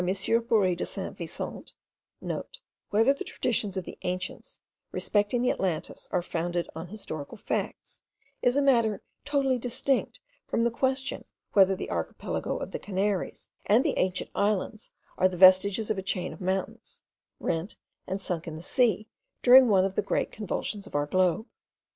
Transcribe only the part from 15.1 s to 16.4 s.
are the vestiges of a chain